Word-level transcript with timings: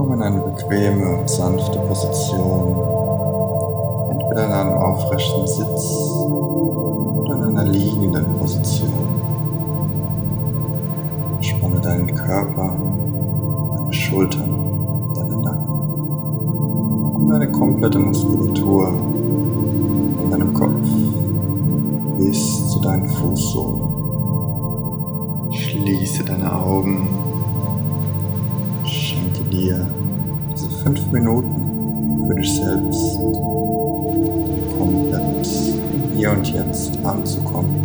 Komm 0.00 0.14
in 0.14 0.22
eine 0.22 0.40
bequeme 0.40 1.18
und 1.18 1.28
sanfte 1.28 1.78
Position, 1.80 2.74
entweder 4.08 4.46
in 4.46 4.52
einem 4.52 4.72
aufrechten 4.72 5.46
Sitz 5.46 5.92
oder 7.20 7.34
in 7.34 7.42
einer 7.42 7.64
liegenden 7.64 8.24
Position. 8.38 8.94
Spanne 11.42 11.80
deinen 11.82 12.06
Körper, 12.14 12.72
deine 13.76 13.92
Schultern, 13.92 15.12
deinen 15.16 15.42
Nacken 15.42 15.78
und 17.16 17.28
deine 17.28 17.52
komplette 17.52 17.98
Muskulatur 17.98 18.88
in 20.24 20.30
deinem 20.30 20.54
Kopf 20.54 20.88
bis 22.16 22.70
zu 22.70 22.80
deinen 22.80 23.04
Fußsohlen. 23.04 23.82
Schließe 25.52 26.24
deine 26.24 26.50
Augen 26.50 27.06
fünf 30.82 31.12
Minuten 31.12 32.26
für 32.26 32.34
dich 32.34 32.54
selbst 32.54 33.18
komplett 34.78 35.46
hier 36.16 36.32
und 36.32 36.50
jetzt 36.52 36.98
anzukommen 37.04 37.76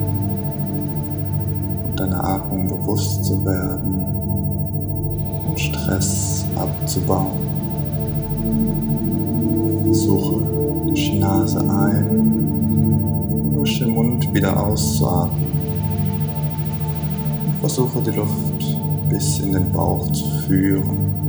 und 1.88 2.00
deine 2.00 2.24
Atmung 2.24 2.68
bewusst 2.68 3.26
zu 3.26 3.44
werden 3.44 4.06
und 5.48 5.60
Stress 5.60 6.46
abzubauen. 6.56 7.32
Suche 9.92 10.42
durch 10.88 11.12
die 11.12 11.20
Nase 11.20 11.60
ein 11.60 12.06
und 13.30 13.54
durch 13.56 13.80
den 13.80 13.90
Mund 13.90 14.34
wieder 14.34 14.58
auszuatmen. 14.58 15.46
Versuche 17.60 18.02
die 18.06 18.12
Luft 18.12 18.80
bis 19.10 19.40
in 19.40 19.54
den 19.54 19.72
Bauch 19.72 20.10
zu 20.12 20.26
führen 20.48 21.25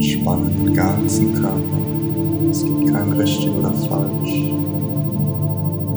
Entspanne 0.00 0.48
den 0.48 0.72
ganzen 0.72 1.34
Körper. 1.34 1.60
Es 2.50 2.64
gibt 2.64 2.90
kein 2.90 3.12
richtig 3.12 3.50
oder 3.50 3.70
falsch. 3.70 4.54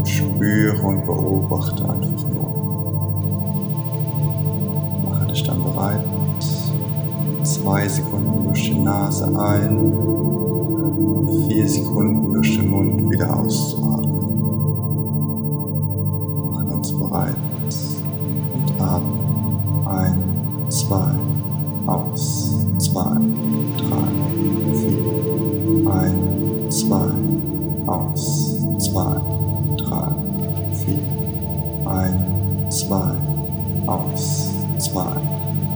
Spüre 0.03 0.85
und 0.85 1.05
beobachte 1.05 1.83
einfach 1.83 2.27
nur. 2.33 2.49
Mache 5.09 5.27
dich 5.27 5.43
dann 5.43 5.63
bereit. 5.63 6.03
Zwei 7.43 7.87
Sekunden 7.87 8.43
durch 8.43 8.71
die 8.71 8.77
Nase 8.77 9.25
ein 9.39 9.77
und 9.77 11.47
vier 11.47 11.65
Sekunden 11.65 12.33
durch 12.33 12.57
den 12.57 12.69
Mund 12.69 13.09
wieder 13.09 13.39
auszuatmen. 13.39 14.19
Machen 16.51 16.71
uns 16.73 16.91
bereit 16.91 17.37
und 18.53 18.81
atmen. 18.81 19.19
Ein, 19.85 20.17
zwei, 20.67 21.07
aus, 21.85 22.67
zwei 22.79 23.15
zwei, 32.73 33.11
aus, 33.85 34.49
zwei, 34.79 35.05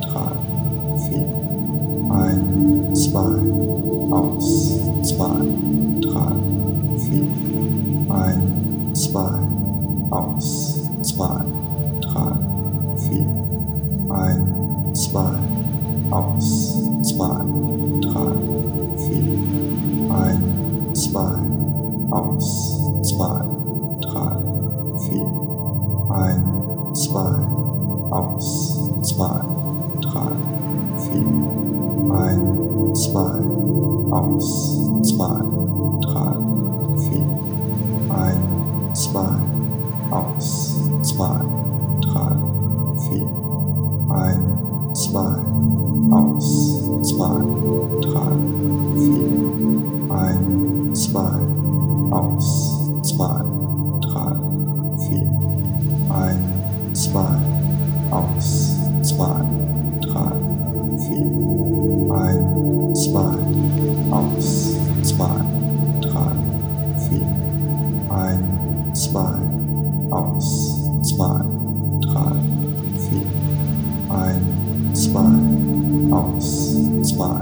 drei, 0.02 0.31
vier. 0.98 1.26
Ein, 2.09 2.95
zwei, 2.95 3.38
aus, 4.09 4.80
zwei, 5.03 5.30
drei, 6.02 6.31
vier. 6.98 7.28
Ein, 8.09 8.42
zwei, 8.94 9.30
aus, 10.09 10.90
zwei, 11.03 11.42
drei, 12.02 12.31
vier. 12.98 13.25
Ein, 14.09 14.48
zwei, 14.94 15.38
aus, 16.09 16.81
zwei, 17.03 17.42
drei, 18.02 18.31
vier, 18.98 19.23
ein, 20.09 20.44
zwei, 20.94 21.36
aus, 22.09 22.81
zwei, 23.03 23.47
aus, 28.17 28.89
zwei, 29.03 29.41
drei, 30.01 30.31
vier, 30.97 31.25
ein, 32.09 32.95
zwei, 32.95 33.39
aus, 34.11 34.89
zwei, 35.03 35.39
drei, 36.01 36.35
vier, 36.97 37.25
ein, 38.09 38.41
zwei, 38.94 39.35
aus, 40.09 40.79
zwei, 41.03 41.41
drei, 42.01 42.35
vier, 43.07 43.27
ein, 44.09 44.44
zwei, 44.94 45.35
aus, 46.11 46.89
zwei, 47.03 47.38
drei, 48.01 48.31
vier, 48.95 49.29
ein, 50.09 50.89
zwei, 50.94 51.39
aus, 52.09 52.89
zwei, 53.03 53.41
drei, 54.01 54.35
vier, 55.07 55.29
ein, 56.09 56.44
zwei, 56.94 57.37
zwei, 62.97 63.31
aus, 64.09 64.75
zwei, 65.03 65.30
drei, 66.02 66.31
vier, 67.08 67.28
ein, 68.09 68.44
zwei, 68.94 69.35
aus, 70.09 70.81
zwei, 71.03 71.41
drei, 72.02 72.31
vier, 72.97 73.30
ein, 74.09 74.41
zwei, 74.94 75.30
aus, 76.12 76.75
zwei, 77.03 77.40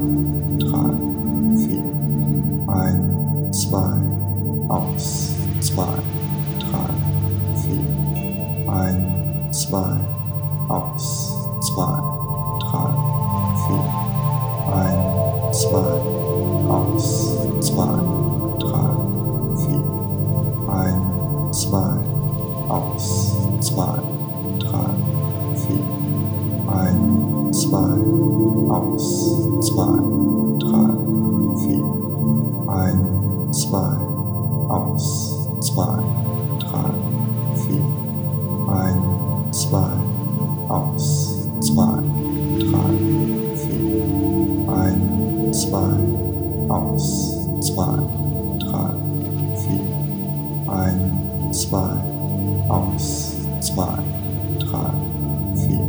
drei, 0.59 0.89
vier, 1.55 1.83
ein, 2.67 3.47
zwei, 3.51 3.93
aus, 4.67 5.35
zwei, 5.61 5.87
drei, 6.59 6.91
vier, 7.63 8.73
ein, 8.73 9.51
zwei, 9.51 9.95
2 15.55 15.69
aus, 16.67 17.37
2, 17.61 17.85
3, 18.59 18.69
4, 19.55 19.83
ein, 20.67 21.01
2 21.51 21.77
aus, 22.67 23.31
2, 23.61 23.85
3, 24.59 24.77
4, 25.55 25.79
ein, 26.67 27.53
2 27.53 27.77
aus, 28.69 29.47
2, 29.61 29.83
3, 30.59 30.75
4, 31.63 31.83
ein, 32.67 32.99
2 33.51 33.77
aus, 34.67 35.47
2. 35.61 36.04
2 45.75 45.81
aus. 46.69 47.35
2, 47.59 47.83
3, 48.59 48.95
4, 49.55 50.71
1, 50.71 51.67
2 51.69 51.77
aus. 52.69 53.33
2, 53.59 53.83
3, 54.59 54.77
4, 55.55 55.79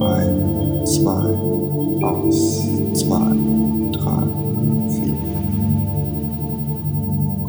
1, 0.00 0.94
2 0.94 1.10
aus. 2.04 2.62
2, 2.92 3.16
3, 3.92 4.10
4. 4.90 5.14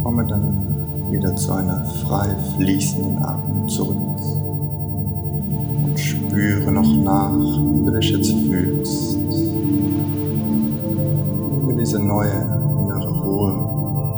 Komme 0.01 0.23
dann 0.27 0.47
wieder 1.11 1.35
zu 1.35 1.51
einer 1.51 1.83
frei 2.05 2.29
fließenden 2.55 3.17
Atmung 3.17 3.67
zurück 3.67 3.97
und 5.83 5.99
spüre 5.99 6.71
noch 6.71 6.95
nach, 7.03 7.33
wie 7.33 7.83
du 7.85 7.91
dich 7.91 8.11
jetzt 8.11 8.31
fühlst 8.31 9.17
neue 12.09 12.41
innere 12.81 13.11
Ruhe 13.21 13.53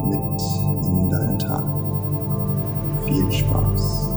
mit 0.08 0.86
in 0.88 1.10
deinen 1.10 1.38
Tag. 1.40 1.64
Viel 3.06 3.30
Spaß! 3.30 4.11